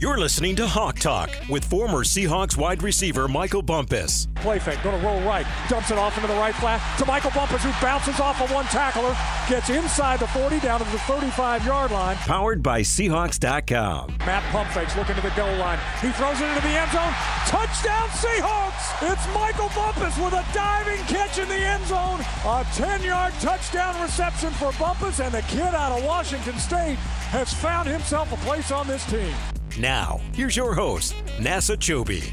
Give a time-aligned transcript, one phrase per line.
[0.00, 4.28] You're listening to Hawk Talk with former Seahawks wide receiver Michael Bumpus.
[4.36, 7.32] Play fake, going to roll right, dumps it off into the right flat to Michael
[7.32, 9.16] Bumpus, who bounces off of one tackler,
[9.48, 12.14] gets inside the 40 down to the 35 yard line.
[12.14, 14.14] Powered by Seahawks.com.
[14.20, 15.80] Matt pump fakes, looking to the goal line.
[16.00, 17.12] He throws it into the end zone.
[17.50, 19.10] Touchdown Seahawks!
[19.10, 22.20] It's Michael Bumpus with a diving catch in the end zone.
[22.46, 26.98] A 10 yard touchdown reception for Bumpus, and the kid out of Washington State
[27.28, 29.34] has found himself a place on this team.
[29.78, 32.32] Now, here's your host, Nasser Kyobe.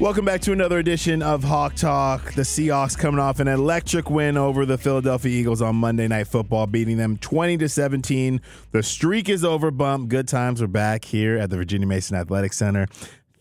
[0.00, 2.32] Welcome back to another edition of Hawk Talk.
[2.32, 6.66] The Seahawks coming off an electric win over the Philadelphia Eagles on Monday Night Football,
[6.66, 8.40] beating them 20 to 17.
[8.72, 10.08] The streak is over, bump.
[10.08, 12.88] Good times are back here at the Virginia Mason Athletic Center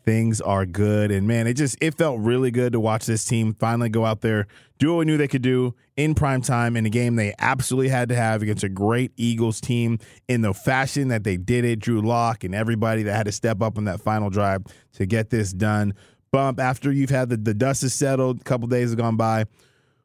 [0.04, 1.12] things are good.
[1.12, 4.22] And man, it just it felt really good to watch this team finally go out
[4.22, 4.48] there,
[4.80, 7.90] do what we knew they could do in prime time in a game they absolutely
[7.90, 11.80] had to have against a great Eagles team in the fashion that they did it.
[11.80, 15.30] Drew Lock and everybody that had to step up on that final drive to get
[15.30, 15.94] this done.
[16.32, 19.46] Bump after you've had the, the dust is settled, a couple days have gone by.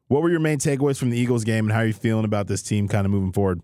[0.07, 2.47] What were your main takeaways from the Eagles game and how are you feeling about
[2.47, 3.61] this team kind of moving forward?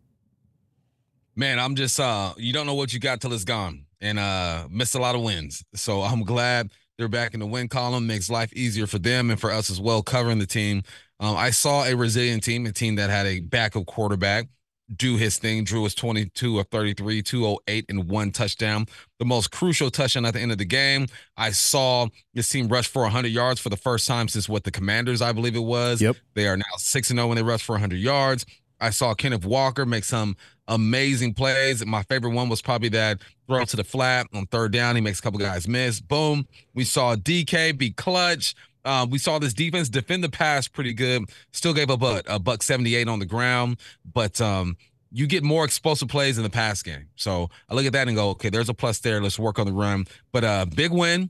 [1.36, 4.68] Man, I'm just uh you don't know what you got till it's gone and uh,
[4.70, 5.64] missed a lot of wins.
[5.74, 8.06] So I'm glad they're back in the win column.
[8.06, 10.84] Makes life easier for them and for us as well, covering the team.
[11.20, 14.48] Um, I saw a resilient team, a team that had a backup quarterback
[14.94, 15.64] do his thing.
[15.64, 18.86] Drew was 22 of 33, 208, and one touchdown.
[19.20, 21.08] The most crucial touchdown at the end of the game.
[21.38, 24.72] I saw this team rush for 100 yards for the first time since what the
[24.72, 26.02] Commanders, I believe it was.
[26.02, 26.18] Yep.
[26.34, 28.46] They are now 6 0 when they rush for 100 yards.
[28.84, 30.36] I saw Kenneth Walker make some
[30.68, 31.86] amazing plays.
[31.86, 34.96] My favorite one was probably that throw to the flat on third down.
[34.96, 36.02] He makes a couple guys miss.
[36.02, 36.46] Boom.
[36.74, 38.56] We saw DK be clutch.
[38.84, 41.24] Uh, we saw this defense defend the pass pretty good.
[41.52, 43.78] Still gave up a, a buck 78 on the ground,
[44.14, 44.76] but um,
[45.14, 47.08] you get more explosive plays in the pass game.
[47.16, 49.22] So I look at that and go, okay, there's a plus there.
[49.22, 50.08] Let's work on the run.
[50.34, 51.30] But uh, big win.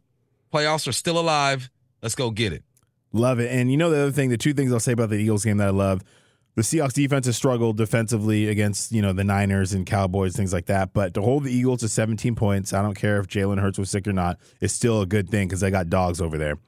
[0.51, 1.69] Playoffs are still alive.
[2.01, 2.63] Let's go get it.
[3.11, 3.51] Love it.
[3.51, 5.57] And you know the other thing, the two things I'll say about the Eagles game
[5.57, 6.01] that I love
[6.55, 10.67] the Seahawks defense has struggled defensively against, you know, the Niners and Cowboys, things like
[10.67, 10.93] that.
[10.93, 13.89] But to hold the Eagles to 17 points, I don't care if Jalen Hurts was
[13.89, 16.59] sick or not, is still a good thing because they got dogs over there.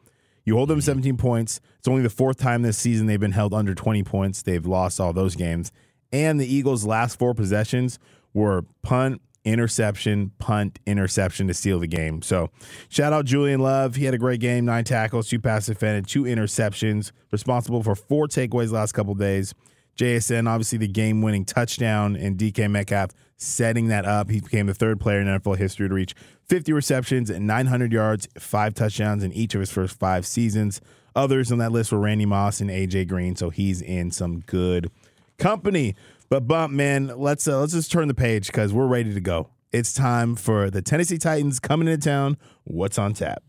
[0.43, 0.85] You hold them mm-hmm.
[0.85, 1.59] 17 points.
[1.77, 4.41] It's only the fourth time this season they've been held under 20 points.
[4.41, 5.71] They've lost all those games.
[6.11, 7.99] And the Eagles' last four possessions
[8.33, 12.21] were punt, interception, punt, interception to steal the game.
[12.21, 12.49] So
[12.89, 13.95] shout out Julian Love.
[13.95, 18.27] He had a great game, nine tackles, two passes defended, two interceptions, responsible for four
[18.27, 19.53] takeaways last couple days.
[19.97, 24.29] JSN, obviously the game winning touchdown, and DK Metcalf setting that up.
[24.29, 26.15] He became the third player in NFL history to reach
[26.47, 30.81] 50 receptions and 900 yards, five touchdowns in each of his first five seasons.
[31.15, 34.91] Others on that list were Randy Moss and AJ Green, so he's in some good
[35.37, 35.95] company.
[36.29, 39.49] But bump, man, let's uh, let's just turn the page because we're ready to go.
[39.71, 42.37] It's time for the Tennessee Titans coming into town.
[42.63, 43.43] What's on tap?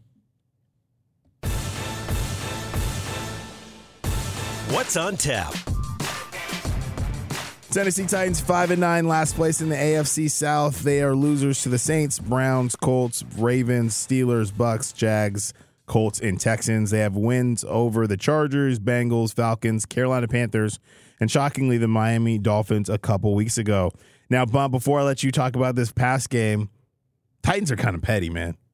[4.68, 5.54] What's on tap?
[7.76, 10.82] Tennessee Titans five and nine, last place in the AFC South.
[10.82, 15.53] They are losers to the Saints, Browns, Colts, Ravens, Steelers, Bucks, Jags,
[15.84, 16.91] Colts, and Texans.
[16.91, 20.78] They have wins over the Chargers, Bengals, Falcons, Carolina Panthers,
[21.20, 23.92] and shockingly the Miami Dolphins a couple weeks ago.
[24.31, 26.70] Now, Bump, before I let you talk about this past game,
[27.42, 28.56] Titans are kind of petty, man.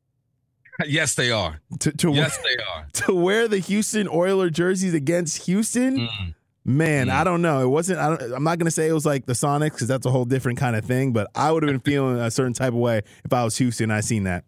[0.87, 1.61] Yes, they are.
[1.81, 2.87] To, to yes, wear, they are.
[3.07, 6.09] To wear the Houston Oiler jerseys against Houston.
[6.09, 6.35] Mm.
[6.65, 7.11] Man, Mm.
[7.12, 7.61] I don't know.
[7.62, 7.99] It wasn't.
[7.99, 10.25] I don't, I'm not gonna say it was like the Sonics because that's a whole
[10.25, 11.12] different kind of thing.
[11.12, 13.91] But I would have been feeling a certain type of way if I was Houston.
[13.91, 14.45] I seen that.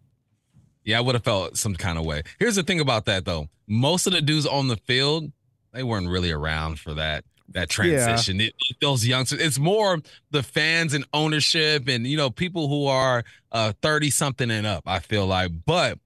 [0.85, 2.21] Yeah, I would have felt some kind of way.
[2.39, 3.47] Here's the thing about that though.
[3.67, 5.31] Most of the dudes on the field,
[5.73, 8.39] they weren't really around for that that transition.
[8.41, 9.99] It- those youngsters, it's more
[10.31, 14.83] the fans and ownership and you know, people who are uh 30 something and up,
[14.85, 15.51] I feel like.
[15.65, 15.99] But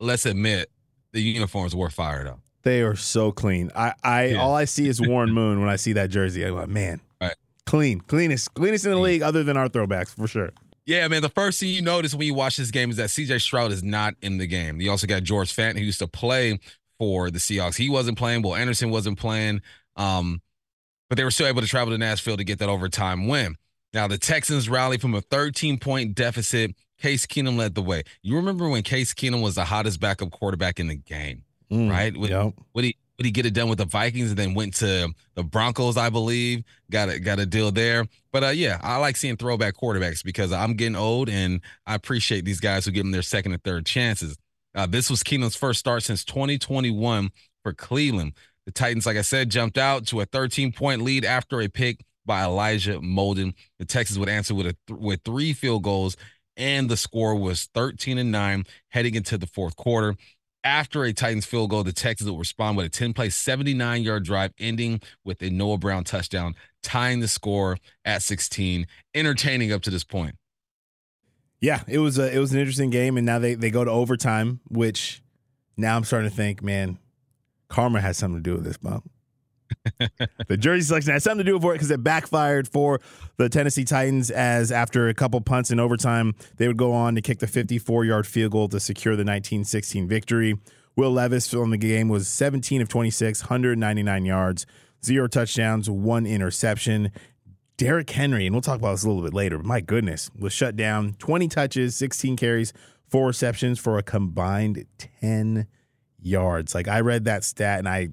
[0.00, 0.70] let's admit
[1.12, 2.40] the uniforms were fired up.
[2.62, 3.70] They are so clean.
[3.74, 4.42] I, I Yeah.
[4.42, 6.44] all I see is Warren Moon when I see that jersey.
[6.44, 7.34] I'm like, man, Right.
[7.66, 10.50] clean, cleanest, cleanest in the league, other than our throwbacks for sure.
[10.86, 11.22] Yeah, man.
[11.22, 13.82] The first thing you notice when you watch this game is that CJ Stroud is
[13.82, 14.80] not in the game.
[14.80, 16.58] You also got George Fenton, who used to play
[16.98, 17.76] for the Seahawks.
[17.76, 18.42] He wasn't playing.
[18.42, 19.62] Will Anderson wasn't playing.
[19.96, 20.42] Um,
[21.08, 23.56] but they were still able to travel to Nashville to get that overtime win.
[23.92, 26.74] Now the Texans rallied from a 13 point deficit.
[27.00, 28.02] Case Keenum led the way.
[28.22, 32.16] You remember when Case Keenum was the hottest backup quarterback in the game, Mm, right?
[32.16, 32.54] Would, Yep.
[32.74, 35.44] would he would he get it done with the Vikings and then went to the
[35.44, 36.64] Broncos, I believe.
[36.90, 38.06] Got a got a deal there.
[38.32, 42.44] But uh yeah, I like seeing throwback quarterbacks because I'm getting old and I appreciate
[42.44, 44.36] these guys who give them their second and third chances.
[44.74, 47.30] Uh, this was Keenum's first start since 2021
[47.62, 48.32] for Cleveland.
[48.66, 52.04] The Titans, like I said, jumped out to a 13 point lead after a pick
[52.24, 53.54] by Elijah Molden.
[53.78, 56.16] The Texans would answer with a th- with three field goals
[56.56, 60.14] and the score was 13 and 9 heading into the fourth quarter.
[60.62, 64.24] After a Titans field goal, the Texans will respond with a 10 play, 79 yard
[64.24, 68.86] drive, ending with a Noah Brown touchdown, tying the score at 16.
[69.14, 70.36] Entertaining up to this point.
[71.60, 73.90] Yeah, it was a it was an interesting game, and now they they go to
[73.90, 75.22] overtime, which
[75.76, 76.98] now I'm starting to think, man,
[77.68, 79.10] karma has something to do with this, bump.
[80.48, 83.00] The jersey selection had something to do with it because it backfired for
[83.36, 84.30] the Tennessee Titans.
[84.30, 88.04] As after a couple punts in overtime, they would go on to kick the 54
[88.04, 90.54] yard field goal to secure the 1916 victory.
[90.96, 94.66] Will Levis on the game was 17 of 26, 199 yards,
[95.04, 97.12] zero touchdowns, one interception.
[97.76, 100.52] Derrick Henry, and we'll talk about this a little bit later, but my goodness, was
[100.52, 102.74] shut down 20 touches, 16 carries,
[103.08, 104.84] four receptions for a combined
[105.22, 105.66] 10
[106.20, 106.74] yards.
[106.74, 108.08] Like I read that stat and I,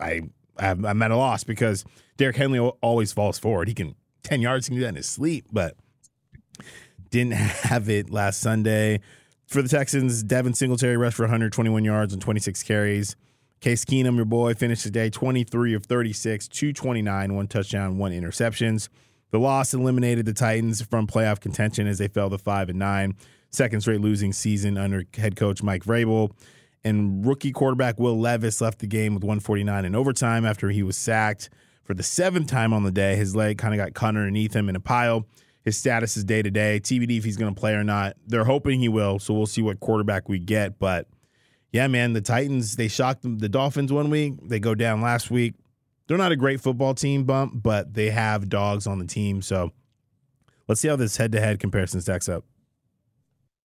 [0.00, 0.22] I,
[0.58, 1.84] I'm at a loss because
[2.16, 3.68] Derrick Henry always falls forward.
[3.68, 5.76] He can 10 yards, he can do that in his sleep, but
[7.10, 9.00] didn't have it last Sunday.
[9.46, 13.16] For the Texans, Devin Singletary rushed for 121 yards and 26 carries.
[13.60, 18.88] Case Keenum, your boy, finished the day 23 of 36, 229, one touchdown, one interceptions.
[19.30, 23.14] The loss eliminated the Titans from playoff contention as they fell to five and nine,
[23.50, 26.32] second straight losing season under head coach Mike Vrabel.
[26.84, 30.96] And rookie quarterback Will Levis left the game with 149 in overtime after he was
[30.96, 31.48] sacked
[31.84, 33.16] for the seventh time on the day.
[33.16, 35.26] His leg kind of got cut underneath him in a pile.
[35.64, 36.80] His status is day to day.
[36.80, 38.16] TBD if he's going to play or not.
[38.26, 40.78] They're hoping he will, so we'll see what quarterback we get.
[40.78, 41.06] But
[41.70, 44.34] yeah, man, the Titans they shocked the Dolphins one week.
[44.42, 45.54] They go down last week.
[46.06, 49.40] They're not a great football team, bump, but they have dogs on the team.
[49.40, 49.70] So
[50.68, 52.44] let's see how this head to head comparison stacks up.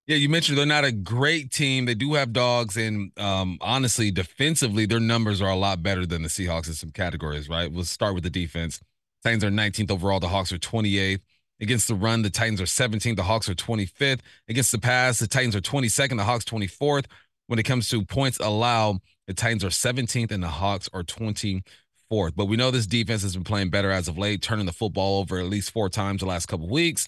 [0.07, 1.83] Yeah, you mentioned they're not a great team.
[1.83, 6.21] They do have dogs, and um, honestly, defensively, their numbers are a lot better than
[6.21, 7.69] the Seahawks in some categories, right?
[7.69, 8.79] We'll start with the defense.
[9.21, 10.21] Titans are 19th overall.
[10.21, 11.19] The Hawks are 28th.
[11.59, 13.17] Against the run, the Titans are 17th.
[13.17, 14.21] The Hawks are 25th.
[14.47, 16.15] Against the pass, the Titans are 22nd.
[16.15, 17.05] The Hawks 24th.
[17.47, 21.63] When it comes to points allowed, the Titans are 17th and the Hawks are 24th.
[22.09, 25.19] But we know this defense has been playing better as of late, turning the football
[25.19, 27.07] over at least four times the last couple weeks.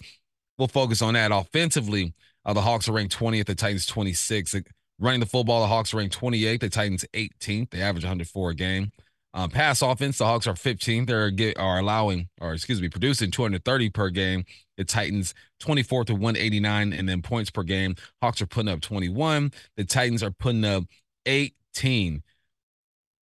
[0.58, 2.12] We'll focus on that offensively.
[2.44, 4.66] Uh, the Hawks are ranked 20th, the Titans 26th.
[4.98, 7.70] Running the football, the Hawks are ranked 28th, the Titans 18th.
[7.70, 8.92] They average 104 a game.
[9.32, 11.06] Um, pass offense, the Hawks are 15th.
[11.06, 14.44] They're are allowing, or excuse me, producing 230 per game.
[14.76, 17.94] The Titans 24th to 189, and then points per game.
[18.20, 19.52] Hawks are putting up 21.
[19.76, 20.84] The Titans are putting up
[21.26, 22.22] 18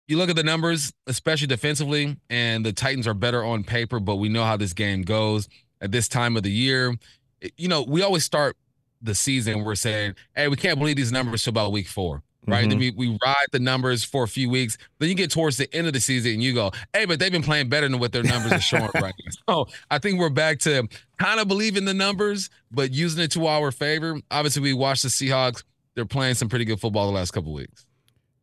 [0.08, 4.18] you look at the numbers, especially defensively, and the Titans are better on paper, but
[4.18, 5.50] we know how this game goes
[5.82, 6.96] at this time of the year.
[7.58, 8.56] You know, we always start
[9.06, 12.24] the season, we're saying, hey, we can't believe these numbers till about week four.
[12.48, 12.62] Right.
[12.62, 12.70] Mm-hmm.
[12.70, 14.78] Then we, we ride the numbers for a few weeks.
[15.00, 17.32] Then you get towards the end of the season and you go, hey, but they've
[17.32, 19.32] been playing better than what their numbers are showing right now.
[19.50, 20.88] So I think we're back to
[21.18, 24.20] kind of believing the numbers, but using it to our favor.
[24.30, 25.64] Obviously, we watched the Seahawks.
[25.96, 27.86] They're playing some pretty good football the last couple weeks.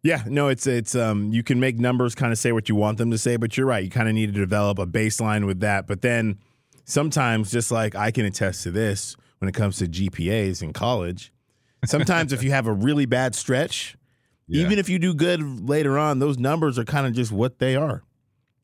[0.02, 2.98] Yeah, no, it's it's um you can make numbers kind of say what you want
[2.98, 3.84] them to say, but you're right.
[3.84, 5.86] You kind of need to develop a baseline with that.
[5.86, 6.38] But then
[6.84, 11.32] sometimes just like I can attest to this when it comes to GPAs in college,
[11.84, 13.96] sometimes if you have a really bad stretch,
[14.46, 14.64] yeah.
[14.64, 17.74] even if you do good later on, those numbers are kind of just what they
[17.74, 18.04] are.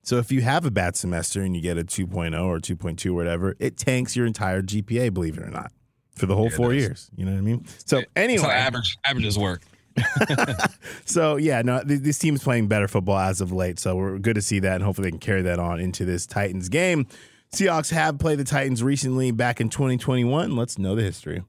[0.04, 3.14] So if you have a bad semester and you get a 2.0 or 2.2 or
[3.14, 5.72] whatever, it tanks your entire GPA, believe it or not,
[6.14, 7.66] for the whole yeah, 4 years, you know what I mean?
[7.84, 9.62] So anyway, average averages work.
[11.04, 13.80] so yeah, no, th- this team's playing better football as of late.
[13.80, 16.24] So we're good to see that, and hopefully they can carry that on into this
[16.24, 17.08] Titans game.
[17.52, 20.54] Seahawks have played the Titans recently back in 2021.
[20.54, 21.42] Let's know the history.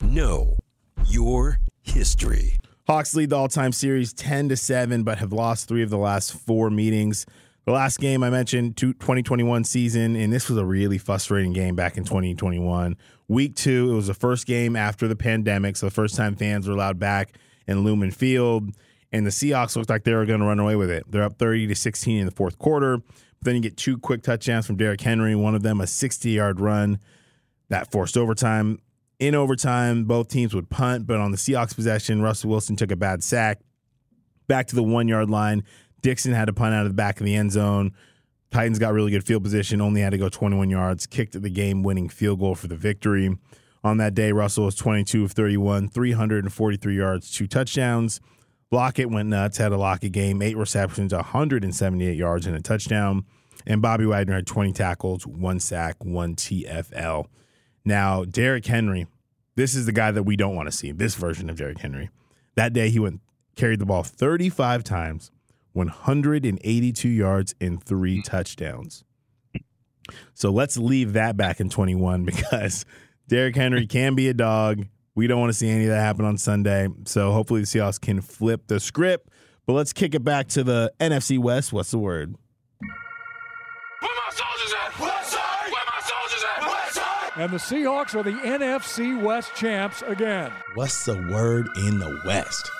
[0.00, 0.58] Know
[1.06, 2.56] your history.
[2.86, 6.32] Hawks lead the all-time series 10 to 7, but have lost three of the last
[6.32, 7.26] four meetings.
[7.66, 11.96] The last game I mentioned, 2021 season, and this was a really frustrating game back
[11.96, 12.96] in 2021.
[13.28, 16.68] Week two, it was the first game after the pandemic, so the first time fans
[16.68, 17.34] were allowed back
[17.66, 18.70] in Lumen Field.
[19.12, 21.04] And the Seahawks looked like they were going to run away with it.
[21.10, 23.02] They're up 30 to 16 in the fourth quarter.
[23.42, 26.60] Then you get two quick touchdowns from Derrick Henry, one of them a 60 yard
[26.60, 26.98] run
[27.70, 28.80] that forced overtime.
[29.18, 32.96] In overtime, both teams would punt, but on the Seahawks possession, Russell Wilson took a
[32.96, 33.60] bad sack.
[34.46, 35.64] Back to the one yard line.
[36.02, 37.92] Dixon had to punt out of the back of the end zone.
[38.50, 41.82] Titans got really good field position, only had to go 21 yards, kicked the game
[41.82, 43.36] winning field goal for the victory.
[43.84, 48.20] On that day, Russell was 22 of 31, 343 yards, two touchdowns.
[48.70, 53.24] Lockett went nuts, had a Lockett game, eight receptions, 178 yards, and a touchdown.
[53.66, 57.26] And Bobby Wagner had 20 tackles, one sack, one TFL.
[57.84, 59.06] Now, Derrick Henry,
[59.56, 62.10] this is the guy that we don't want to see, this version of Derrick Henry.
[62.54, 63.20] That day, he went
[63.56, 65.30] carried the ball 35 times,
[65.72, 69.04] 182 yards, and three touchdowns.
[70.34, 72.84] So let's leave that back in 21 because
[73.28, 74.86] Derrick Henry can be a dog.
[75.20, 76.88] We don't want to see any of that happen on Sunday.
[77.04, 79.28] So hopefully the Seahawks can flip the script.
[79.66, 81.74] But let's kick it back to the NFC West.
[81.74, 82.36] What's the word?
[82.78, 84.98] Where my soldiers at?
[84.98, 85.70] West side.
[85.70, 86.66] Where my soldiers at?
[86.66, 87.32] West side.
[87.36, 90.52] And the Seahawks are the NFC West champs again.
[90.72, 92.70] What's the word in the West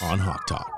[0.00, 0.77] on Hawk Talk?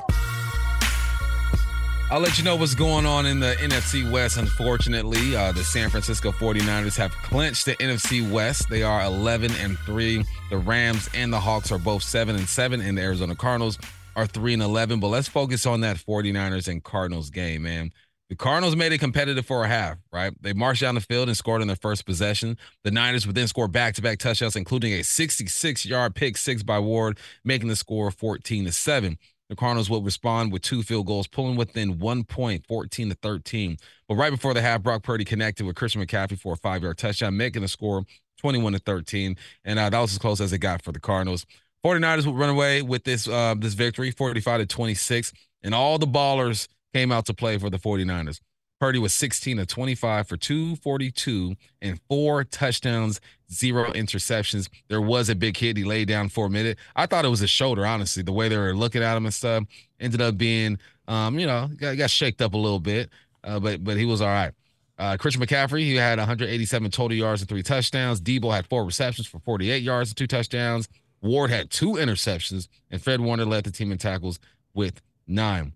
[2.13, 4.37] I'll let you know what's going on in the NFC West.
[4.37, 8.69] Unfortunately, uh, the San Francisco 49ers have clinched the NFC West.
[8.69, 10.25] They are 11 and 3.
[10.51, 13.79] The Rams and the Hawks are both 7 and 7, and the Arizona Cardinals
[14.17, 14.99] are 3 and 11.
[14.99, 17.93] But let's focus on that 49ers and Cardinals game, man.
[18.29, 20.33] The Cardinals made it competitive for a half, right?
[20.41, 22.59] They marched down the field and scored on their first possession.
[22.83, 26.65] The Niners would then score back to back touchdowns, including a 66 yard pick six
[26.65, 29.17] by Ward, making the score 14 to 7.
[29.51, 33.79] The Cardinals will respond with two field goals, pulling within one point, 14 to 13.
[34.09, 36.99] But right before the half, Brock Purdy connected with Christian McCaffrey for a five yard
[36.99, 38.05] touchdown, making the score
[38.39, 39.37] 21 to 13.
[39.65, 41.47] And uh, that was as close as it got for the Cardinals.
[41.85, 45.33] 49ers will run away with this uh, this victory, 45 to 26.
[45.65, 48.39] And all the ballers came out to play for the 49ers.
[48.81, 53.21] Purdy was 16 to 25 for 242 and four touchdowns,
[53.53, 54.71] zero interceptions.
[54.89, 55.77] There was a big hit.
[55.77, 56.79] He laid down for a minute.
[56.97, 59.35] I thought it was a shoulder, honestly, the way they were looking at him and
[59.35, 59.65] stuff.
[60.01, 63.11] Ended up being, um, you know, got, got shaked up a little bit,
[63.45, 64.53] uh, but but he was all right.
[64.99, 68.21] Uh, Christian McCaffrey, he had 187 total yards and three touchdowns.
[68.21, 70.89] Deebo had four receptions for 48 yards and two touchdowns.
[71.23, 74.39] Ward had two interceptions, and Fred Warner led the team in tackles
[74.73, 75.75] with nine.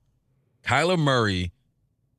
[0.62, 1.52] Kyler Murray,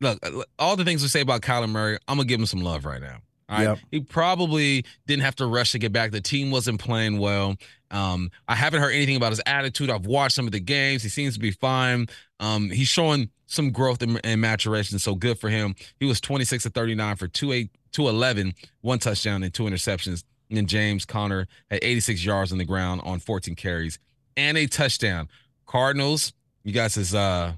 [0.01, 2.61] look, uh, all the things we say about Kyler Murray, I'm gonna give him some
[2.61, 3.19] love right now.
[3.47, 3.63] All right.
[3.63, 3.79] Yep.
[3.91, 6.11] He probably didn't have to rush to get back.
[6.11, 7.55] The team wasn't playing well.
[7.91, 9.89] Um, I haven't heard anything about his attitude.
[9.89, 11.03] I've watched some of the games.
[11.03, 12.07] He seems to be fine.
[12.39, 15.75] Um, he's showing some growth and, and maturation, so good for him.
[15.99, 20.23] He was 26 to 39 for 2 211, one touchdown and two interceptions.
[20.49, 23.99] And then James Conner had 86 yards on the ground on 14 carries
[24.35, 25.29] and a touchdown.
[25.65, 26.33] Cardinals,
[26.63, 27.53] you guys is uh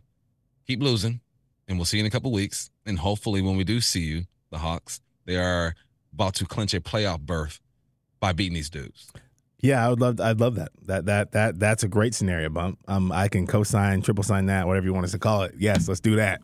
[0.68, 1.22] keep losing,
[1.68, 2.70] and we'll see you in a couple weeks.
[2.86, 5.76] And hopefully, when we do see you, the Hawks, they are
[6.14, 7.60] about to clinch a playoff berth
[8.20, 9.12] by beating these dudes.
[9.60, 10.20] Yeah, I would love.
[10.20, 10.70] I'd love that.
[10.86, 12.80] That that that that's a great scenario, bump.
[12.88, 15.56] Um, I can co-sign, triple sign that, whatever you want us to call it.
[15.58, 16.42] Yes, let's do that.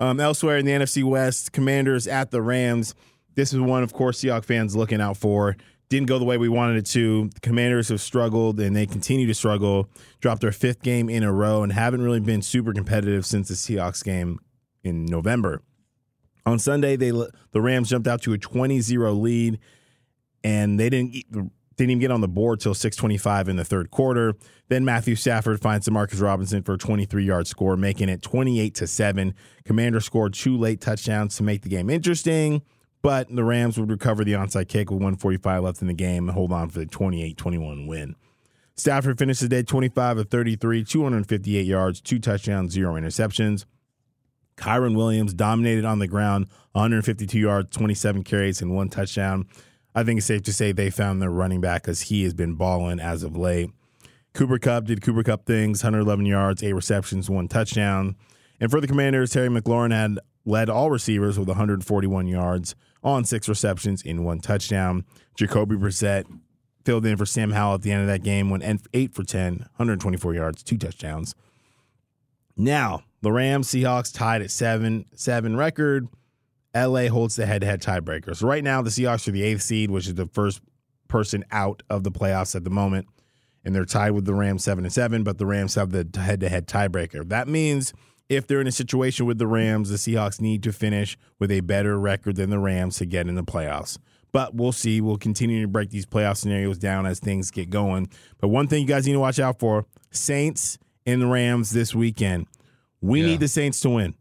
[0.00, 2.94] Um, elsewhere in the NFC West, Commanders at the Rams.
[3.34, 5.56] This is one, of course, Seahawks fans looking out for.
[5.88, 7.30] Didn't go the way we wanted it to.
[7.32, 9.88] The Commanders have struggled and they continue to struggle.
[10.20, 13.54] Dropped their fifth game in a row and haven't really been super competitive since the
[13.54, 14.38] Seahawks game
[14.82, 15.62] in November.
[16.46, 19.58] On Sunday, they the Rams jumped out to a 20-0 lead,
[20.42, 21.24] and they didn't
[21.78, 24.34] didn't even get on the board till 6:25 in the third quarter.
[24.68, 29.34] Then Matthew Stafford finds Demarcus Robinson for a 23-yard score, making it 28 to seven.
[29.64, 32.62] Commander scored two late touchdowns to make the game interesting,
[33.00, 36.34] but the Rams would recover the onside kick with 145 left in the game and
[36.34, 38.16] hold on for the 28-21 win.
[38.74, 43.64] Stafford finished the day 25 of 33, 258 yards, two touchdowns, zero interceptions.
[44.58, 49.46] Kyren Williams dominated on the ground, 152 yards, 27 carries, and one touchdown.
[49.94, 52.54] I think it's safe to say they found their running back because he has been
[52.54, 53.70] balling as of late.
[54.34, 58.14] Cooper Kupp did Cooper Kupp things, 111 yards, eight receptions, one touchdown.
[58.60, 63.48] And for the Commanders, Terry McLaurin had led all receivers with 141 yards on six
[63.48, 65.04] receptions in one touchdown.
[65.36, 66.24] Jacoby Brissett
[66.84, 69.58] filled in for Sam Howell at the end of that game, went eight for 10,
[69.58, 71.34] 124 yards, two touchdowns.
[72.56, 76.08] Now, the Rams, Seahawks tied at seven, seven record.
[76.74, 78.36] LA holds the head to head tiebreaker.
[78.36, 80.60] So right now, the Seahawks are the eighth seed, which is the first
[81.08, 83.08] person out of the playoffs at the moment.
[83.64, 86.40] And they're tied with the Rams seven and seven, but the Rams have the head
[86.40, 87.28] to head tiebreaker.
[87.28, 87.92] That means
[88.28, 91.60] if they're in a situation with the Rams, the Seahawks need to finish with a
[91.60, 93.98] better record than the Rams to get in the playoffs.
[94.30, 95.00] But we'll see.
[95.00, 98.08] We'll continue to break these playoff scenarios down as things get going.
[98.38, 102.46] But one thing you guys need to watch out for Saints and Rams this weekend.
[103.00, 103.26] We Yeah.
[103.26, 104.14] need the Saints to win.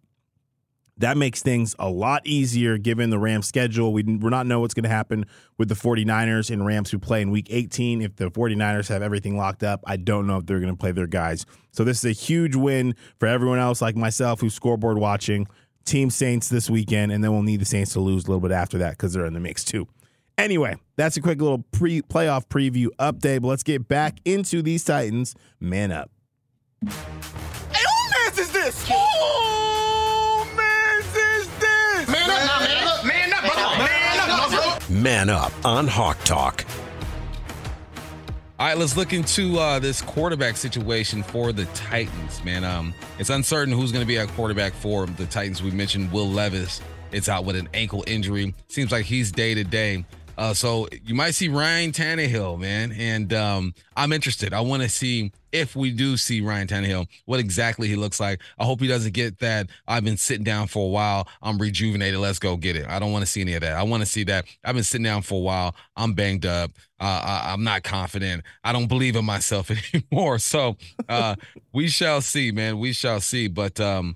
[1.00, 3.94] That makes things a lot easier given the Rams schedule.
[3.94, 5.26] We, we're not know what's going to happen
[5.60, 8.02] with the 49ers and Rams who play in week 18.
[8.02, 10.92] If the 49ers have everything locked up, I don't know if they're going to play
[10.92, 11.46] their guys.
[11.72, 15.46] So this is a huge win for everyone else like myself who's scoreboard watching.
[15.86, 18.52] Team Saints this weekend, and then we'll need the Saints to lose a little bit
[18.52, 19.88] after that because they're in the mix too.
[20.38, 23.42] Anyway, that's a quick little pre playoff preview update.
[23.44, 25.36] But let's get back into these Titans.
[25.60, 26.10] Man up.
[28.76, 32.10] Who mans is this?
[32.10, 33.78] Man up, man up, man up, brother.
[33.78, 35.02] Man up, no, bro.
[35.02, 36.66] Man up on Hawk Talk.
[38.60, 42.66] All right, let's look into uh, this quarterback situation for the Titans, man.
[42.66, 45.64] Um, it's uncertain who's going to be at quarterback for the Titans.
[45.64, 46.82] We mentioned Will Levis.
[47.14, 48.54] It's out with an ankle injury.
[48.68, 50.04] Seems like he's day to day.
[50.38, 54.54] Uh, so you might see Ryan Tannehill, man, and um, I'm interested.
[54.54, 58.42] I want to see if we do see Ryan Tannehill, what exactly he looks like.
[58.60, 59.68] I hope he doesn't get that.
[59.88, 61.28] I've been sitting down for a while.
[61.42, 62.20] I'm rejuvenated.
[62.20, 62.86] Let's go get it.
[62.88, 63.74] I don't want to see any of that.
[63.74, 65.76] I want to see that I've been sitting down for a while.
[65.96, 66.72] I'm banged up.
[67.00, 68.44] Uh, I, am not confident.
[68.64, 70.40] I don't believe in myself anymore.
[70.40, 70.78] So
[71.10, 71.36] uh,
[71.74, 72.80] we shall see, man.
[72.80, 73.48] We shall see.
[73.48, 74.16] But um,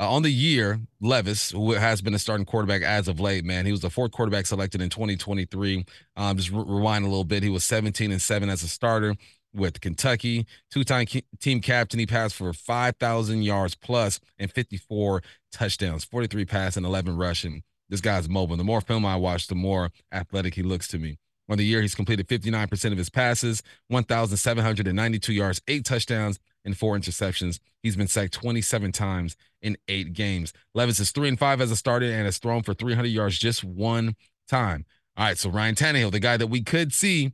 [0.00, 3.66] uh, on the year, Levis, who has been a starting quarterback as of late, man,
[3.66, 5.84] he was the fourth quarterback selected in 2023.
[6.16, 7.42] Um, just re- rewind a little bit.
[7.42, 9.16] He was 17 and 7 as a starter
[9.52, 11.06] with Kentucky, two time
[11.40, 11.98] team captain.
[11.98, 17.62] He passed for 5,000 yards plus and 54 touchdowns, 43 pass and 11 rushing.
[17.88, 18.56] This guy's mobile.
[18.56, 21.18] The more film I watch, the more athletic he looks to me.
[21.48, 26.38] On the year, he's completed 59% of his passes, 1,792 yards, eight touchdowns,
[26.68, 27.58] and four interceptions.
[27.82, 30.52] He's been sacked 27 times in eight games.
[30.74, 33.64] Levis is three and five as a starter and has thrown for 300 yards just
[33.64, 34.14] one
[34.48, 34.86] time.
[35.16, 37.32] All right, so Ryan Tannehill, the guy that we could see,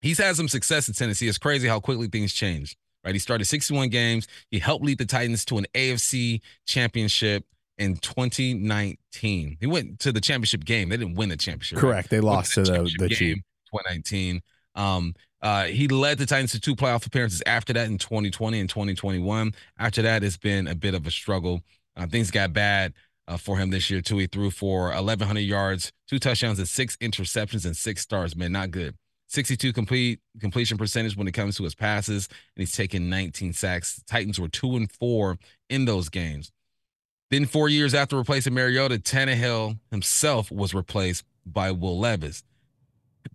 [0.00, 1.26] he's had some success in Tennessee.
[1.26, 2.76] It's crazy how quickly things change.
[3.04, 4.28] Right, he started 61 games.
[4.50, 7.44] He helped lead the Titans to an AFC championship
[7.78, 9.56] in 2019.
[9.60, 10.88] He went to the championship game.
[10.88, 11.78] They didn't win the championship.
[11.78, 12.06] Correct.
[12.06, 12.10] Right?
[12.10, 13.40] They lost to the, the Chiefs.
[13.72, 14.40] 2019.
[14.74, 18.68] Um, uh, he led the Titans to two playoff appearances after that in 2020 and
[18.68, 19.54] 2021.
[19.78, 21.62] After that, it's been a bit of a struggle.
[21.96, 22.92] Uh, things got bad
[23.28, 24.18] uh, for him this year, too.
[24.18, 28.34] He threw for 1,100 yards, two touchdowns, and six interceptions and six stars.
[28.34, 28.96] Man, not good.
[29.28, 34.02] 62 complete completion percentage when it comes to his passes, and he's taken 19 sacks.
[34.06, 36.50] Titans were two and four in those games.
[37.30, 42.42] Then, four years after replacing Mariota, Tannehill himself was replaced by Will Levis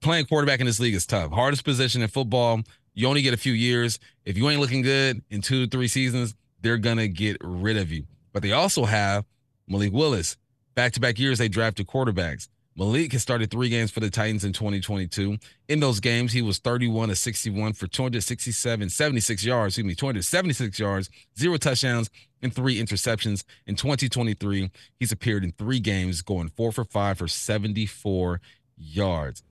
[0.02, 1.32] playing quarterback in this league is tough.
[1.32, 2.62] Hardest position in football.
[2.94, 4.00] You only get a few years.
[4.26, 8.06] If you ain't looking good in two three seasons, they're gonna get rid of you.
[8.32, 9.26] But they also have
[9.68, 10.38] Malik Willis.
[10.76, 12.48] Back to back years, they drafted quarterbacks.
[12.76, 15.38] Malik has started three games for the Titans in 2022.
[15.68, 20.80] In those games, he was 31 to 61 for 267, 76 yards, excuse me, 276
[20.80, 22.10] yards, zero touchdowns,
[22.42, 23.44] and three interceptions.
[23.68, 28.42] In 2023, he's appeared in three games, going four for five for 74
[28.76, 29.44] yards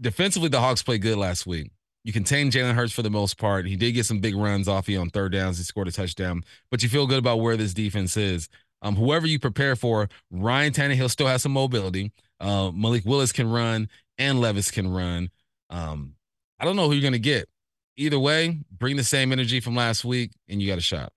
[0.00, 1.70] defensively, the Hawks played good last week.
[2.02, 3.66] You contained Jalen Hurts for the most part.
[3.66, 5.58] He did get some big runs off you on third downs.
[5.58, 8.48] He scored a touchdown, but you feel good about where this defense is.
[8.82, 12.12] Um, whoever you prepare for, Ryan Tannehill still has some mobility.
[12.40, 15.30] Uh, Malik Willis can run, and Levis can run.
[15.68, 16.14] Um,
[16.58, 17.48] I don't know who you're going to get.
[17.96, 21.12] Either way, bring the same energy from last week, and you got a shot.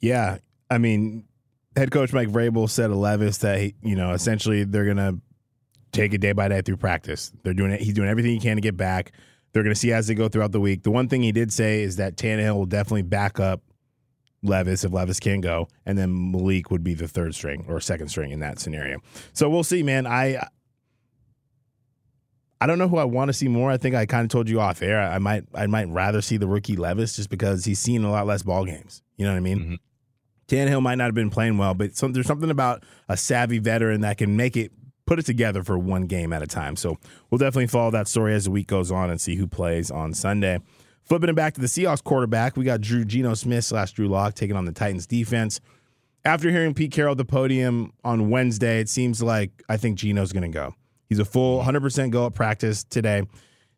[0.00, 0.38] Yeah,
[0.70, 1.24] I mean,
[1.76, 5.18] head coach Mike Vrabel said to Levis that he, you know essentially they're going to
[5.94, 7.32] take it day by day through practice.
[7.42, 7.80] They're doing it.
[7.80, 9.12] He's doing everything he can to get back.
[9.52, 10.82] They're going to see as they go throughout the week.
[10.82, 13.62] The one thing he did say is that Tannehill will definitely back up
[14.42, 18.08] Levis if Levis can go, and then Malik would be the third string or second
[18.08, 18.98] string in that scenario.
[19.32, 20.06] So we'll see, man.
[20.06, 20.46] I
[22.60, 23.70] I don't know who I want to see more.
[23.70, 25.00] I think I kind of told you off air.
[25.00, 28.26] I might I might rather see the rookie Levis just because he's seen a lot
[28.26, 29.02] less ball games.
[29.16, 29.58] You know what I mean?
[29.58, 29.74] Mm-hmm.
[30.48, 34.02] Tannehill might not have been playing well, but some, there's something about a savvy veteran
[34.02, 34.72] that can make it
[35.06, 36.76] put it together for one game at a time.
[36.76, 36.98] So
[37.30, 40.14] we'll definitely follow that story as the week goes on and see who plays on
[40.14, 40.60] Sunday.
[41.02, 44.34] Flipping it back to the Seahawks quarterback, we got Drew Geno Smith slash Drew Lock
[44.34, 45.60] taking on the Titans defense.
[46.24, 50.32] After hearing Pete Carroll at the podium on Wednesday, it seems like I think Geno's
[50.32, 50.74] going to go.
[51.10, 53.24] He's a full 100% go at practice today.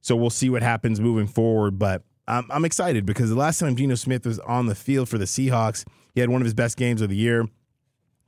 [0.00, 1.80] So we'll see what happens moving forward.
[1.80, 5.18] But I'm, I'm excited because the last time Geno Smith was on the field for
[5.18, 5.84] the Seahawks,
[6.14, 7.48] he had one of his best games of the year.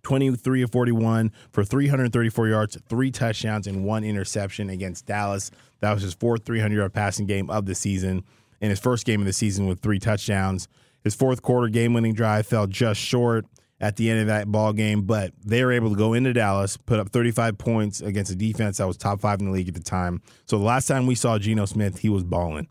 [0.03, 5.51] 23 of 41 for 334 yards, three touchdowns, and one interception against Dallas.
[5.81, 8.25] That was his fourth 300 yard passing game of the season
[8.61, 10.69] and his first game of the season with three touchdowns.
[11.05, 13.47] His fourth quarter game winning drive fell just short
[13.81, 16.77] at the end of that ball game, but they were able to go into Dallas,
[16.77, 19.75] put up 35 points against a defense that was top five in the league at
[19.75, 20.21] the time.
[20.47, 22.67] So the last time we saw Geno Smith, he was balling.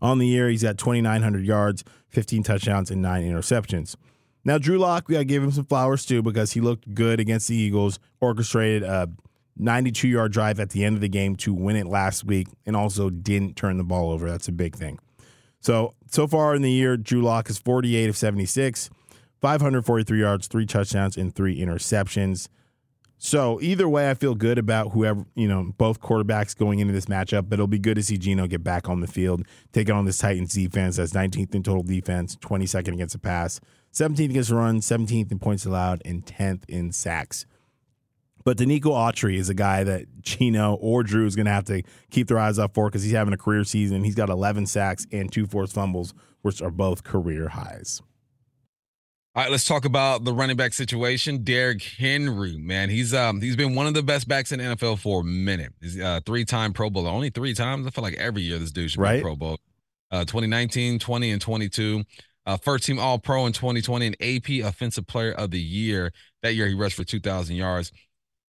[0.00, 3.96] On the year, he's got 2,900 yards, 15 touchdowns, and nine interceptions.
[4.44, 7.20] Now, Drew Lock, we got to give him some flowers too because he looked good
[7.20, 9.08] against the Eagles, orchestrated a
[9.56, 12.76] 92 yard drive at the end of the game to win it last week, and
[12.76, 14.30] also didn't turn the ball over.
[14.30, 14.98] That's a big thing.
[15.60, 18.90] So, so far in the year, Drew Lock is 48 of 76,
[19.40, 22.48] 543 yards, three touchdowns, and three interceptions.
[23.20, 27.06] So either way, I feel good about whoever, you know, both quarterbacks going into this
[27.06, 30.04] matchup, but it'll be good to see Geno get back on the field, taking on
[30.04, 33.60] this Titans defense that's 19th in total defense, 22nd against the pass,
[33.92, 37.46] 17th against run, 17th in points allowed, and 10th in sacks.
[38.44, 41.82] But Denico Autry is a guy that Geno or Drew is going to have to
[42.10, 44.04] keep their eyes up for because he's having a career season.
[44.04, 48.00] He's got 11 sacks and two forced fumbles, which are both career highs.
[49.34, 51.44] All right, let's talk about the running back situation.
[51.44, 54.98] Derrick Henry, man, he's um he's been one of the best backs in the NFL
[54.98, 55.72] for a minute.
[55.80, 57.86] He's a three-time Pro Bowler, only three times.
[57.86, 59.16] I feel like every year this dude should Right.
[59.18, 59.58] be Pro Bowl.
[60.10, 62.02] Uh, 2019, 20, and 22.
[62.48, 66.14] Uh, first team All Pro in 2020 and AP Offensive Player of the Year.
[66.42, 67.92] That year he rushed for 2,000 yards.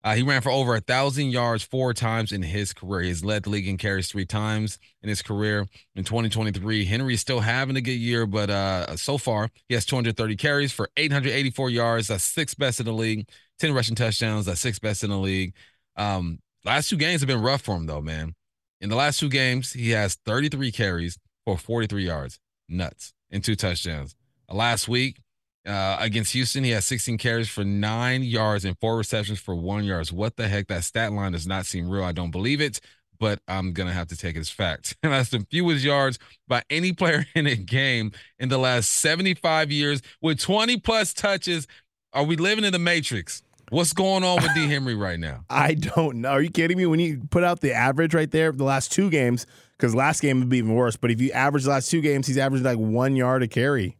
[0.06, 3.02] Uh, he ran for over a thousand yards four times in his career.
[3.02, 5.68] He's led the league in carries three times in his career.
[5.98, 9.84] In 2023, Henry is still having a good year, but uh, so far he has
[9.84, 12.08] 230 carries for 884 yards.
[12.08, 13.28] That's sixth best in the league.
[13.60, 14.46] 10 rushing touchdowns.
[14.46, 15.54] That's sixth best in the league.
[15.98, 18.34] Um, last two games have been rough for him though, man.
[18.80, 22.40] In the last two games, he has 33 carries for 43 yards.
[22.70, 23.14] Nuts.
[23.32, 24.16] And two touchdowns.
[24.50, 25.20] Uh, last week,
[25.68, 29.84] uh, against Houston, he had 16 carries for nine yards and four receptions for one
[29.84, 30.12] yards.
[30.12, 30.68] What the heck?
[30.68, 32.04] That stat line does not seem real.
[32.04, 32.80] I don't believe it,
[33.20, 34.96] but I'm gonna have to take it as fact.
[35.04, 39.72] And that's the fewest yards by any player in a game in the last 75
[39.72, 41.68] years with 20 plus touches.
[42.14, 43.44] Are we living in the matrix?
[43.70, 44.68] What's going on with D.
[44.68, 45.44] Henry right now?
[45.50, 46.30] I don't know.
[46.30, 46.88] Are you kidding me?
[46.88, 49.46] When you put out the average right there, the last two games,
[49.80, 50.98] because last game would be even worse.
[50.98, 53.98] But if you average the last two games, he's averaged like one yard a carry.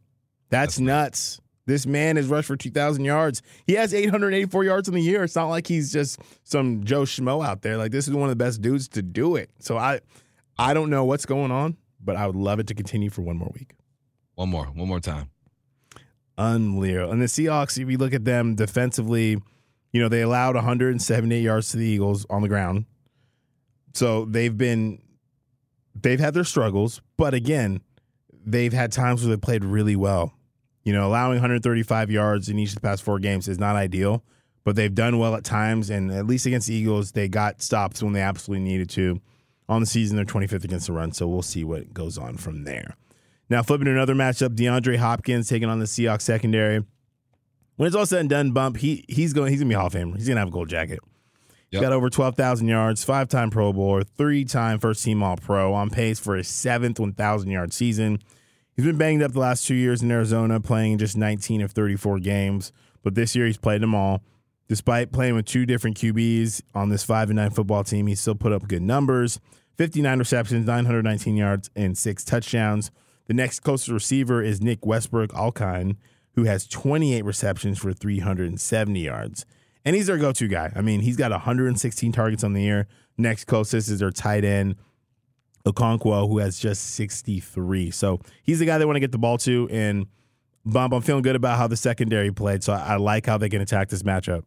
[0.50, 1.40] That's, nuts.
[1.64, 3.42] This man has rushed for 2,000 yards.
[3.66, 5.22] He has 884 yards in the year.
[5.22, 7.76] It's not like he's just some Joe Schmo out there.
[7.76, 9.50] Like this is one of the best dudes to do it.
[9.60, 10.00] So I,
[10.58, 13.36] I don't know what's going on, but I would love it to continue for one
[13.36, 13.74] more week.
[14.34, 15.30] One more, one more time.
[16.36, 17.10] Unreal.
[17.10, 19.38] And the Seahawks, if you look at them defensively,
[19.92, 22.86] you know, they allowed 178 yards to the Eagles on the ground.
[23.94, 25.00] So they've been,
[25.94, 27.80] they've had their struggles, but again,
[28.44, 30.34] they've had times where they played really well.
[30.84, 34.24] You know, allowing 135 yards in each of the past four games is not ideal,
[34.64, 35.90] but they've done well at times.
[35.90, 39.20] And at least against the Eagles, they got stops when they absolutely needed to.
[39.68, 41.12] On the season, they're 25th against the run.
[41.12, 42.96] So we'll see what goes on from there.
[43.50, 46.84] Now, flipping to another matchup, DeAndre Hopkins taking on the Seahawks secondary.
[47.76, 49.86] When it's all said and done, Bump, he he's going he's gonna be a Hall
[49.86, 50.16] of Famer.
[50.16, 51.00] He's gonna have a gold jacket.
[51.70, 51.82] Yep.
[51.82, 55.72] got over twelve thousand yards, five time Pro Bowler, three time first team All Pro,
[55.72, 58.18] on pace for his seventh one thousand yard season.
[58.76, 61.96] He's been banged up the last two years in Arizona, playing just nineteen of thirty
[61.96, 64.22] four games, but this year he's played them all.
[64.68, 68.36] Despite playing with two different QBs on this five and nine football team, he still
[68.36, 69.40] put up good numbers.
[69.78, 72.90] 59 receptions, 919 yards, and six touchdowns.
[73.28, 75.96] The next closest receiver is Nick Westbrook Ikhine,
[76.34, 79.46] who has 28 receptions for 370 yards.
[79.84, 80.72] And he's their go to guy.
[80.74, 82.86] I mean, he's got 116 targets on the year.
[83.16, 84.76] Next closest is their tight end,
[85.66, 87.90] Okonkwo, who has just 63.
[87.90, 89.68] So he's the guy they want to get the ball to.
[89.70, 90.06] And
[90.64, 92.62] Bump, I'm feeling good about how the secondary played.
[92.62, 94.44] So I, I like how they can attack this matchup.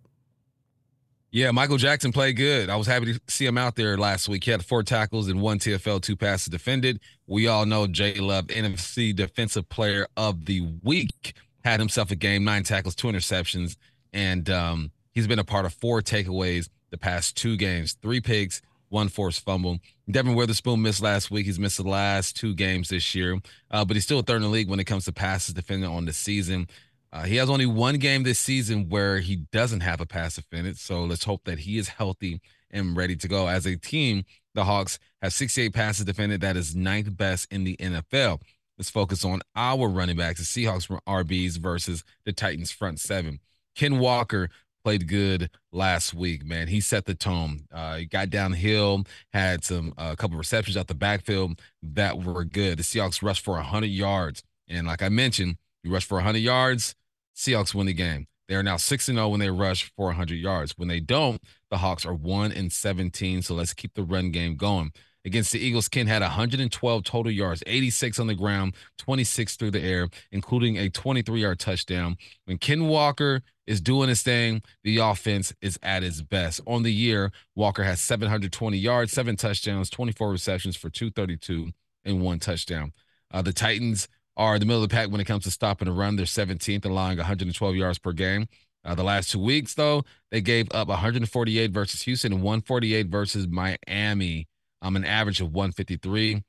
[1.31, 2.69] Yeah, Michael Jackson played good.
[2.69, 4.43] I was happy to see him out there last week.
[4.43, 6.99] He had four tackles and one TFL, two passes defended.
[7.25, 12.43] We all know Jay Love, NFC Defensive Player of the Week, had himself a game,
[12.43, 13.77] nine tackles, two interceptions,
[14.13, 18.61] and um, he's been a part of four takeaways the past two games, three picks,
[18.89, 19.79] one forced fumble.
[20.09, 21.47] Devon Witherspoon missed last week.
[21.47, 23.39] He's missed the last two games this year,
[23.71, 26.05] uh, but he's still third in the league when it comes to passes defended on
[26.05, 26.67] the season.
[27.11, 30.77] Uh, he has only one game this season where he doesn't have a pass defended.
[30.77, 33.47] So let's hope that he is healthy and ready to go.
[33.47, 36.41] As a team, the Hawks have 68 passes defended.
[36.41, 38.41] That is ninth best in the NFL.
[38.77, 43.39] Let's focus on our running backs, the Seahawks RBs versus the Titans front seven.
[43.75, 44.49] Ken Walker
[44.83, 46.67] played good last week, man.
[46.67, 47.61] He set the tone.
[47.71, 52.79] Uh, he got downhill, had some a couple receptions out the backfield that were good.
[52.79, 54.43] The Seahawks rushed for 100 yards.
[54.67, 56.95] And like I mentioned, you rush for 100 yards,
[57.35, 58.27] Seahawks win the game.
[58.47, 60.73] They are now 6 0 when they rush for 100 yards.
[60.77, 63.41] When they don't, the Hawks are 1 and 17.
[63.41, 64.91] So let's keep the run game going.
[65.25, 69.81] Against the Eagles, Ken had 112 total yards, 86 on the ground, 26 through the
[69.81, 72.17] air, including a 23 yard touchdown.
[72.45, 76.59] When Ken Walker is doing his thing, the offense is at its best.
[76.67, 81.71] On the year, Walker has 720 yards, seven touchdowns, 24 receptions for 232
[82.03, 82.91] and one touchdown.
[83.31, 85.93] Uh, the Titans are the middle of the pack when it comes to stopping the
[85.93, 86.17] run.
[86.17, 88.47] They're 17th, allowing 112 yards per game.
[88.85, 93.47] Uh, the last two weeks, though, they gave up 148 versus Houston and 148 versus
[93.47, 94.47] Miami.
[94.83, 96.43] Um, an average of 153.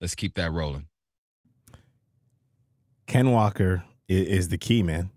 [0.00, 0.86] Let's keep that rolling.
[3.06, 5.10] Ken Walker is, the key, man.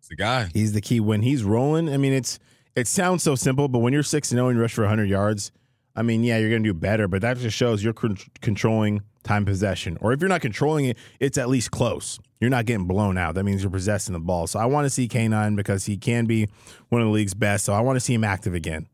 [0.00, 0.50] It's the guy.
[0.52, 1.88] He's the key when he's rolling.
[1.88, 2.40] I mean, it's
[2.74, 5.08] it sounds so simple, but when you're six and zero and you rush for 100
[5.08, 5.52] yards,
[5.94, 9.02] I mean, yeah, you're going to do better, but that just shows you're con- controlling
[9.24, 9.96] time possession.
[10.00, 12.18] Or if you're not controlling it, it's at least close.
[12.40, 13.34] You're not getting blown out.
[13.34, 14.46] That means you're possessing the ball.
[14.46, 16.48] So I want to see K9 because he can be
[16.88, 17.64] one of the league's best.
[17.64, 18.88] So I want to see him active again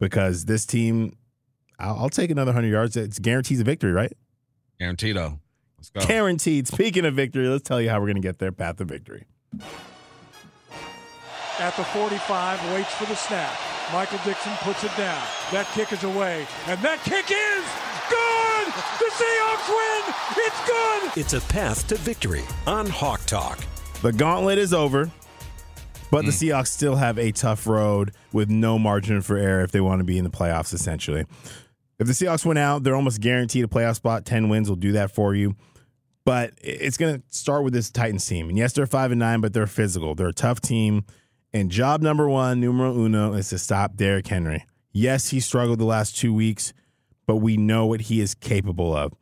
[0.00, 1.16] because this team,
[1.78, 2.96] I'll, I'll take another 100 yards.
[2.96, 4.12] It's guarantees a victory, right?
[4.78, 5.38] Guaranteed, though.
[5.78, 6.00] Let's go.
[6.06, 6.68] Guaranteed.
[6.68, 8.52] Speaking of victory, let's tell you how we're going to get there.
[8.52, 9.26] Path to victory.
[11.58, 13.52] at the 45, waits for the snap.
[13.92, 15.22] Michael Dixon puts it down.
[15.50, 17.64] That kick is away, and that kick is
[18.08, 18.66] good!
[18.98, 20.14] The Seahawks win!
[20.46, 21.20] It's good!
[21.20, 23.58] It's a path to victory on Hawk Talk.
[24.00, 25.10] The gauntlet is over,
[26.12, 26.50] but the hmm.
[26.50, 30.04] Seahawks still have a tough road with no margin for error if they want to
[30.04, 31.24] be in the playoffs, essentially.
[31.98, 34.26] If the Seahawks win out, they're almost guaranteed a playoff spot.
[34.26, 35.56] 10 wins will do that for you.
[36.26, 38.50] But it's going to start with this Titans team.
[38.50, 40.14] And yes, they're 5 and 9, but they're physical.
[40.14, 41.06] They're a tough team.
[41.54, 44.66] And job number one, numero uno, is to stop Derrick Henry.
[44.92, 46.74] Yes, he struggled the last two weeks,
[47.26, 49.14] but we know what he is capable of.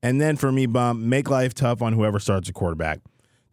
[0.00, 3.00] And then for me, Bump, make life tough on whoever starts a quarterback.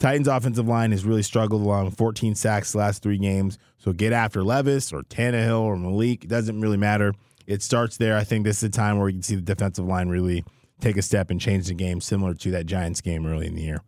[0.04, 3.58] Titans offensive line has really struggled along 14 sacks last three games.
[3.78, 6.26] So get after Levis or Tannehill or Malik.
[6.26, 7.14] It doesn't really matter.
[7.48, 8.18] It starts there.
[8.18, 10.44] I think this is a time where you can see the defensive line really
[10.82, 13.62] take a step and change the game, similar to that Giants game early in the
[13.62, 13.82] year.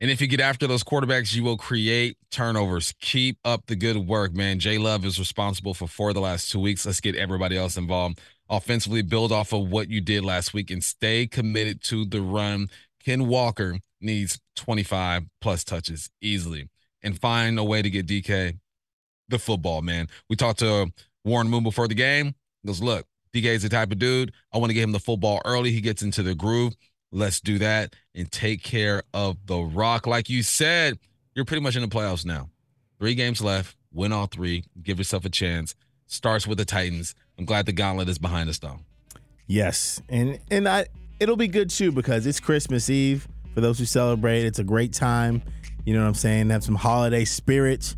[0.00, 2.94] And if you get after those quarterbacks, you will create turnovers.
[3.02, 4.58] Keep up the good work, man.
[4.58, 6.86] Jay Love is responsible for four of the last two weeks.
[6.86, 8.22] Let's get everybody else involved.
[8.48, 12.70] Offensively, build off of what you did last week and stay committed to the run.
[13.04, 16.68] Ken Walker needs 25 plus touches easily
[17.02, 18.58] and find a way to get DK
[19.28, 20.08] the football, man.
[20.28, 20.92] We talked to
[21.24, 22.34] Warren Moon before the game.
[22.62, 24.32] He goes, look, DK is the type of dude.
[24.52, 25.70] I want to get him the football early.
[25.70, 26.74] He gets into the groove.
[27.10, 30.06] Let's do that and take care of the rock.
[30.06, 30.98] Like you said,
[31.34, 32.50] you're pretty much in the playoffs now.
[32.98, 33.76] Three games left.
[33.92, 34.64] Win all three.
[34.82, 35.74] Give yourself a chance.
[36.06, 37.14] Starts with the Titans.
[37.38, 38.80] I'm glad the gauntlet is behind us, though.
[39.46, 40.86] Yes, and and I
[41.20, 44.44] it'll be good too because it's Christmas Eve for those who celebrate.
[44.44, 45.42] It's a great time.
[45.84, 46.50] You know what I'm saying?
[46.50, 47.94] Have some holiday spirit.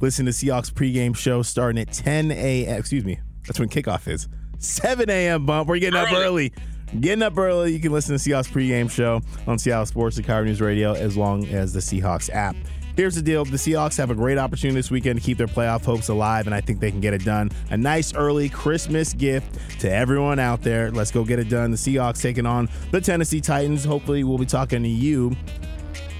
[0.00, 2.78] Listen to Seahawks pregame show starting at 10 a.m.
[2.78, 4.28] Excuse me, that's when kickoff is.
[4.58, 5.46] 7 a.m.
[5.46, 5.68] bump.
[5.68, 6.52] We're getting up early.
[6.98, 7.72] Getting up early.
[7.72, 11.16] You can listen to Seahawks pregame show on Seattle Sports and KIRO News Radio as
[11.16, 12.56] long as the Seahawks app.
[13.00, 15.86] Here's the deal the Seahawks have a great opportunity this weekend to keep their playoff
[15.86, 17.50] hopes alive, and I think they can get it done.
[17.70, 20.90] A nice early Christmas gift to everyone out there.
[20.90, 21.70] Let's go get it done.
[21.70, 23.86] The Seahawks taking on the Tennessee Titans.
[23.86, 25.34] Hopefully, we'll be talking to you.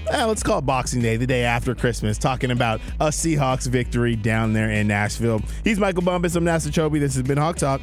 [0.09, 4.15] eh, let's call it Boxing Day, the day after Christmas, talking about a Seahawks victory
[4.15, 5.39] down there in Nashville.
[5.63, 6.35] He's Michael Bumpus.
[6.35, 6.99] I'm Nasser Kyobe.
[6.99, 7.79] This has been Hawk Talk.